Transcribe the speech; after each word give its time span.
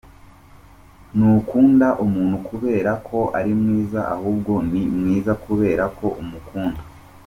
Ntukunda 1.15 1.87
umuntu 2.05 2.35
kubera 2.47 2.91
ko 3.07 3.19
ari 3.39 3.51
mwiza 3.59 4.01
ahubwo 4.15 4.53
ni 4.69 4.81
mwiza 4.97 5.31
kubera 5.43 5.83
ko 5.97 6.07
umukunda. 6.21 6.81